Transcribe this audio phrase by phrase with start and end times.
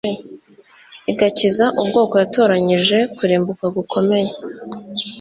[1.11, 4.31] igakiza ubwoko yatoranyije kurimbuka gukomeye